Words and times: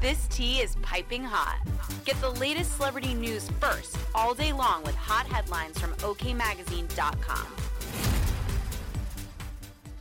This 0.00 0.26
tea 0.28 0.60
is 0.60 0.76
piping 0.76 1.22
hot. 1.22 1.60
Get 2.06 2.18
the 2.22 2.30
latest 2.30 2.76
celebrity 2.76 3.12
news 3.12 3.50
first 3.60 3.98
all 4.14 4.32
day 4.32 4.50
long 4.50 4.82
with 4.82 4.94
hot 4.94 5.26
headlines 5.26 5.78
from 5.78 5.92
OKMagazine.com. 5.96 7.46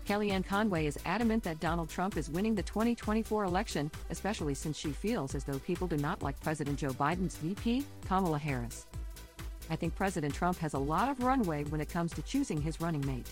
Kellyanne 0.07 0.45
Conway 0.45 0.85
is 0.85 0.97
adamant 1.05 1.43
that 1.43 1.59
Donald 1.59 1.89
Trump 1.89 2.15
is 2.15 2.29
winning 2.29 2.55
the 2.55 2.63
2024 2.63 3.43
election, 3.43 3.91
especially 4.09 4.53
since 4.53 4.77
she 4.77 4.91
feels 4.91 5.35
as 5.35 5.43
though 5.43 5.59
people 5.59 5.85
do 5.85 5.97
not 5.97 6.23
like 6.23 6.39
President 6.39 6.79
Joe 6.79 6.91
Biden's 6.91 7.35
VP, 7.35 7.83
Kamala 8.07 8.39
Harris. 8.39 8.85
I 9.69 9.75
think 9.75 9.95
President 9.95 10.33
Trump 10.33 10.57
has 10.59 10.75
a 10.75 10.79
lot 10.79 11.09
of 11.09 11.21
runway 11.21 11.65
when 11.65 11.81
it 11.81 11.89
comes 11.89 12.13
to 12.13 12.21
choosing 12.21 12.61
his 12.61 12.79
running 12.79 13.05
mate. 13.05 13.27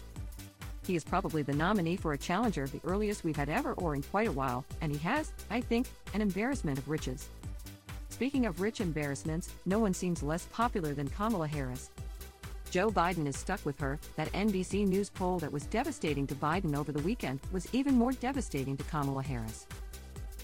He 0.88 0.96
is 0.96 1.04
probably 1.04 1.42
the 1.42 1.54
nominee 1.54 1.98
for 1.98 2.14
a 2.14 2.18
challenger, 2.18 2.66
the 2.66 2.80
earliest 2.86 3.26
we've 3.26 3.36
had 3.36 3.50
ever 3.50 3.74
or 3.74 3.94
in 3.94 4.02
quite 4.04 4.30
a 4.30 4.32
while, 4.32 4.64
and 4.80 4.90
he 4.90 4.98
has, 5.00 5.34
I 5.50 5.60
think, 5.60 5.88
an 6.14 6.22
embarrassment 6.22 6.80
of 6.80 6.88
riches. 6.88 7.28
Speaking 8.08 8.46
of 8.46 8.62
rich 8.62 8.80
embarrassments, 8.80 9.50
no 9.66 9.80
one 9.80 9.94
seems 9.94 10.24
less 10.24 10.46
popular 10.46 10.94
than 10.94 11.10
Kamala 11.10 11.48
Harris. 11.48 11.90
Joe 12.72 12.90
Biden 12.90 13.28
is 13.28 13.36
stuck 13.36 13.66
with 13.66 13.78
her. 13.82 14.00
That 14.16 14.32
NBC 14.32 14.88
News 14.88 15.10
poll 15.10 15.40
that 15.40 15.52
was 15.52 15.66
devastating 15.66 16.26
to 16.28 16.36
Biden 16.36 16.76
over 16.76 16.94
the 16.94 17.04
weekend 17.04 17.42
was 17.52 17.68
even 17.74 17.96
more 17.96 18.14
devastating 18.14 18.78
to 18.78 18.84
Kamala 18.86 19.24
Harris. 19.24 19.68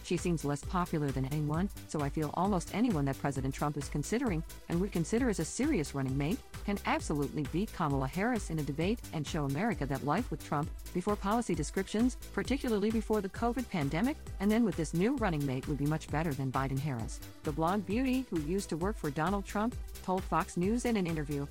She 0.04 0.18
seems 0.18 0.44
less 0.44 0.64
popular 0.66 1.10
than 1.10 1.26
anyone, 1.28 1.70
so 1.88 2.02
I 2.02 2.10
feel 2.10 2.32
almost 2.34 2.76
anyone 2.76 3.06
that 3.06 3.20
President 3.20 3.54
Trump 3.54 3.78
is 3.78 3.88
considering 3.88 4.44
and 4.68 4.82
would 4.82 4.92
consider 4.92 5.30
as 5.30 5.40
a 5.40 5.46
serious 5.46 5.96
running 5.96 6.18
mate 6.18 6.40
can 6.66 6.80
absolutely 6.86 7.44
beat 7.52 7.74
Kamala 7.74 8.08
Harris 8.08 8.50
in 8.50 8.60
a 8.60 8.64
debate 8.64 9.00
and 9.14 9.26
show 9.26 9.46
America 9.46 9.86
that 9.86 10.06
life 10.06 10.32
with 10.32 10.46
Trump, 10.48 10.70
before 10.94 11.16
policy 11.16 11.54
descriptions, 11.56 12.18
particularly 12.34 12.92
before 12.92 13.22
the 13.22 13.30
COVID 13.30 13.70
pandemic, 13.70 14.18
and 14.40 14.50
then 14.50 14.64
with 14.64 14.76
this 14.76 14.94
new 14.94 15.16
running 15.18 15.46
mate 15.46 15.68
would 15.68 15.78
be 15.78 15.86
much 15.86 16.10
better 16.10 16.34
than 16.34 16.52
Biden 16.52 16.80
Harris. 16.80 17.20
The 17.44 17.52
blonde 17.52 17.86
beauty, 17.86 18.26
who 18.30 18.40
used 18.42 18.70
to 18.70 18.78
work 18.78 18.98
for 18.98 19.10
Donald 19.10 19.46
Trump, 19.46 19.76
told 20.04 20.24
Fox 20.24 20.58
News 20.58 20.86
in 20.86 20.98
an 20.98 21.08
interview. 21.08 21.46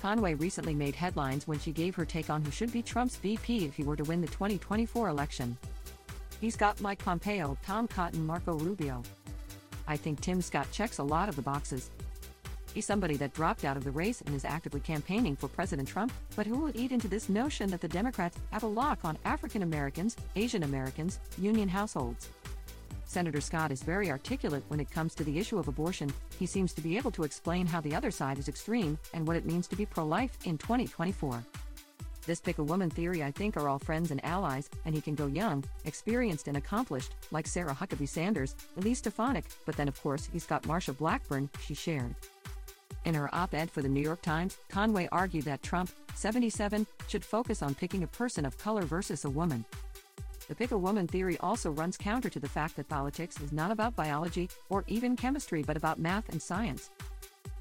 Conway 0.00 0.34
recently 0.34 0.74
made 0.74 0.94
headlines 0.94 1.48
when 1.48 1.58
she 1.58 1.72
gave 1.72 1.94
her 1.94 2.04
take 2.04 2.30
on 2.30 2.42
who 2.42 2.50
should 2.50 2.72
be 2.72 2.82
Trump's 2.82 3.16
VP 3.16 3.64
if 3.64 3.74
he 3.74 3.82
were 3.82 3.96
to 3.96 4.04
win 4.04 4.20
the 4.20 4.26
2024 4.28 5.08
election. 5.08 5.56
He's 6.40 6.56
got 6.56 6.80
Mike 6.80 7.02
Pompeo, 7.02 7.56
Tom 7.64 7.88
Cotton, 7.88 8.26
Marco 8.26 8.54
Rubio. 8.58 9.02
I 9.88 9.96
think 9.96 10.20
Tim 10.20 10.42
Scott 10.42 10.66
checks 10.70 10.98
a 10.98 11.02
lot 11.02 11.28
of 11.28 11.36
the 11.36 11.42
boxes. 11.42 11.90
He's 12.76 12.84
somebody 12.84 13.16
that 13.16 13.32
dropped 13.32 13.64
out 13.64 13.78
of 13.78 13.84
the 13.84 13.90
race 13.90 14.20
and 14.20 14.34
is 14.34 14.44
actively 14.44 14.80
campaigning 14.80 15.34
for 15.34 15.48
President 15.48 15.88
Trump, 15.88 16.12
but 16.34 16.46
who 16.46 16.58
will 16.58 16.78
eat 16.78 16.92
into 16.92 17.08
this 17.08 17.30
notion 17.30 17.70
that 17.70 17.80
the 17.80 17.88
Democrats 17.88 18.36
have 18.50 18.64
a 18.64 18.66
lock 18.66 19.02
on 19.02 19.16
African 19.24 19.62
Americans, 19.62 20.14
Asian 20.36 20.62
Americans, 20.62 21.18
union 21.38 21.70
households? 21.70 22.28
Senator 23.06 23.40
Scott 23.40 23.72
is 23.72 23.82
very 23.82 24.10
articulate 24.10 24.62
when 24.68 24.78
it 24.78 24.90
comes 24.90 25.14
to 25.14 25.24
the 25.24 25.38
issue 25.38 25.58
of 25.58 25.68
abortion. 25.68 26.12
He 26.38 26.44
seems 26.44 26.74
to 26.74 26.82
be 26.82 26.98
able 26.98 27.10
to 27.12 27.22
explain 27.22 27.66
how 27.66 27.80
the 27.80 27.94
other 27.94 28.10
side 28.10 28.38
is 28.38 28.46
extreme 28.46 28.98
and 29.14 29.26
what 29.26 29.36
it 29.36 29.46
means 29.46 29.66
to 29.68 29.76
be 29.76 29.86
pro 29.86 30.04
life 30.04 30.36
in 30.44 30.58
2024. 30.58 31.42
This 32.26 32.40
pick 32.40 32.58
a 32.58 32.62
woman 32.64 32.90
theory, 32.90 33.22
I 33.22 33.30
think, 33.30 33.56
are 33.56 33.70
all 33.70 33.78
friends 33.78 34.10
and 34.10 34.22
allies, 34.22 34.68
and 34.84 34.94
he 34.94 35.00
can 35.00 35.14
go 35.14 35.28
young, 35.28 35.64
experienced, 35.86 36.46
and 36.46 36.58
accomplished, 36.58 37.14
like 37.30 37.46
Sarah 37.46 37.72
Huckabee 37.72 38.08
Sanders, 38.08 38.54
Elise 38.76 38.98
Stefanik, 38.98 39.46
but 39.64 39.76
then, 39.78 39.88
of 39.88 39.98
course, 40.02 40.28
he's 40.30 40.44
got 40.44 40.64
Marsha 40.64 40.94
Blackburn, 40.94 41.48
she 41.64 41.72
shared. 41.72 42.14
In 43.06 43.14
her 43.14 43.32
op 43.32 43.54
ed 43.54 43.70
for 43.70 43.82
the 43.82 43.88
New 43.88 44.00
York 44.00 44.20
Times, 44.20 44.58
Conway 44.68 45.08
argued 45.12 45.44
that 45.44 45.62
Trump, 45.62 45.90
77, 46.16 46.84
should 47.06 47.24
focus 47.24 47.62
on 47.62 47.72
picking 47.72 48.02
a 48.02 48.08
person 48.08 48.44
of 48.44 48.58
color 48.58 48.82
versus 48.82 49.24
a 49.24 49.30
woman. 49.30 49.64
The 50.48 50.56
pick 50.56 50.72
a 50.72 50.78
woman 50.78 51.06
theory 51.06 51.38
also 51.38 51.70
runs 51.70 51.96
counter 51.96 52.28
to 52.28 52.40
the 52.40 52.48
fact 52.48 52.74
that 52.74 52.88
politics 52.88 53.40
is 53.40 53.52
not 53.52 53.70
about 53.70 53.94
biology 53.94 54.50
or 54.70 54.82
even 54.88 55.14
chemistry 55.14 55.62
but 55.62 55.76
about 55.76 56.00
math 56.00 56.28
and 56.30 56.42
science. 56.42 56.90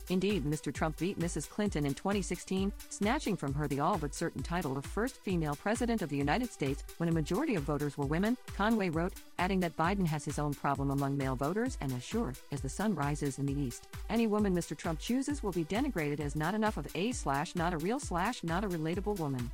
Indeed, 0.09 0.45
Mr. 0.45 0.73
Trump 0.73 0.97
beat 0.97 1.19
Mrs. 1.19 1.49
Clinton 1.49 1.85
in 1.85 1.93
2016, 1.93 2.71
snatching 2.89 3.35
from 3.35 3.53
her 3.53 3.67
the 3.67 3.79
all 3.79 3.97
but 3.97 4.13
certain 4.13 4.43
title 4.43 4.77
of 4.77 4.85
first 4.85 5.17
female 5.23 5.55
president 5.55 6.01
of 6.01 6.09
the 6.09 6.17
United 6.17 6.51
States 6.51 6.83
when 6.97 7.09
a 7.09 7.11
majority 7.11 7.55
of 7.55 7.63
voters 7.63 7.97
were 7.97 8.05
women, 8.05 8.37
Conway 8.55 8.89
wrote, 8.89 9.13
adding 9.39 9.59
that 9.61 9.75
Biden 9.77 10.05
has 10.05 10.23
his 10.23 10.37
own 10.37 10.53
problem 10.53 10.91
among 10.91 11.17
male 11.17 11.35
voters 11.35 11.77
and 11.81 11.91
as 11.91 12.03
sure 12.03 12.33
as 12.51 12.61
the 12.61 12.69
sun 12.69 12.93
rises 12.93 13.39
in 13.39 13.45
the 13.45 13.59
east, 13.59 13.87
any 14.09 14.27
woman 14.27 14.55
Mr. 14.55 14.77
Trump 14.77 14.99
chooses 14.99 15.41
will 15.41 15.51
be 15.51 15.65
denigrated 15.65 16.19
as 16.19 16.35
not 16.35 16.53
enough 16.53 16.77
of 16.77 16.87
a 16.95 17.11
slash 17.11 17.55
not 17.55 17.73
a 17.73 17.77
real 17.77 17.99
slash 17.99 18.43
not 18.43 18.63
a 18.63 18.67
relatable 18.67 19.17
woman. 19.19 19.49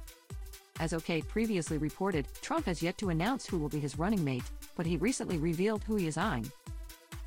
As 0.80 0.94
OK 0.94 1.22
previously 1.22 1.78
reported, 1.78 2.28
Trump 2.42 2.66
has 2.66 2.82
yet 2.82 2.98
to 2.98 3.10
announce 3.10 3.46
who 3.46 3.60
will 3.60 3.70
be 3.70 3.80
his 3.80 4.00
running 4.00 4.24
mate, 4.24 4.44
but 4.76 4.86
he 4.86 4.98
recently 4.98 5.38
revealed 5.38 5.84
who 5.84 5.96
he 5.96 6.08
is 6.08 6.18
eyeing. 6.18 6.52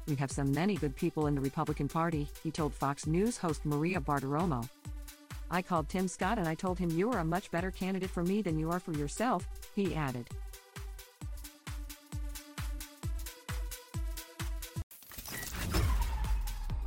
We 0.06 0.16
have 0.16 0.30
some 0.30 0.52
many 0.52 0.74
good 0.76 0.94
people 0.94 1.26
in 1.26 1.34
the 1.34 1.40
Republican 1.40 1.88
Party, 1.88 2.28
he 2.42 2.50
told 2.50 2.74
Fox 2.74 3.06
News 3.06 3.38
host 3.38 3.64
Maria 3.64 4.00
Bartiromo. 4.00 4.68
I 5.50 5.62
called 5.62 5.88
Tim 5.88 6.08
Scott 6.08 6.38
and 6.38 6.46
I 6.46 6.54
told 6.54 6.78
him 6.78 6.90
you 6.90 7.10
are 7.12 7.20
a 7.20 7.24
much 7.24 7.50
better 7.50 7.70
candidate 7.70 8.10
for 8.10 8.22
me 8.22 8.42
than 8.42 8.58
you 8.58 8.70
are 8.70 8.80
for 8.80 8.92
yourself, 8.92 9.48
he 9.74 9.94
added. 9.94 10.28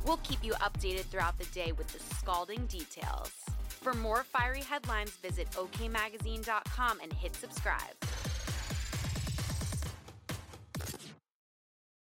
We'll 0.04 0.18
keep 0.18 0.42
you 0.42 0.52
updated 0.54 1.04
throughout 1.04 1.38
the 1.38 1.44
day 1.46 1.72
with 1.72 1.88
the 1.88 1.98
scalding 2.14 2.66
details. 2.66 3.30
For 3.68 3.94
more 3.94 4.24
fiery 4.24 4.62
headlines, 4.62 5.10
visit 5.10 5.50
OKMagazine.com 5.50 7.00
and 7.02 7.12
hit 7.12 7.34
subscribe. 7.36 8.07